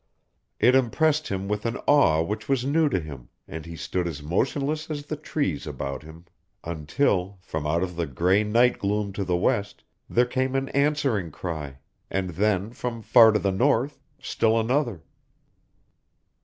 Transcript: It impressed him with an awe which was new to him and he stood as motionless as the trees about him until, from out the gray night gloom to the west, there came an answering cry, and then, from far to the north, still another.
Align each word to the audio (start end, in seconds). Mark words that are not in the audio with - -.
It 0.59 0.73
impressed 0.73 1.27
him 1.27 1.47
with 1.47 1.63
an 1.63 1.77
awe 1.85 2.23
which 2.23 2.49
was 2.49 2.65
new 2.65 2.89
to 2.89 2.99
him 2.99 3.29
and 3.47 3.67
he 3.67 3.75
stood 3.75 4.07
as 4.07 4.23
motionless 4.23 4.89
as 4.89 5.05
the 5.05 5.15
trees 5.15 5.67
about 5.67 6.01
him 6.01 6.25
until, 6.63 7.37
from 7.43 7.67
out 7.67 7.85
the 7.95 8.07
gray 8.07 8.43
night 8.43 8.79
gloom 8.79 9.13
to 9.13 9.23
the 9.23 9.37
west, 9.37 9.83
there 10.09 10.25
came 10.25 10.55
an 10.55 10.69
answering 10.69 11.29
cry, 11.29 11.77
and 12.09 12.31
then, 12.31 12.71
from 12.71 13.03
far 13.03 13.31
to 13.31 13.37
the 13.37 13.51
north, 13.51 13.99
still 14.19 14.59
another. 14.59 15.03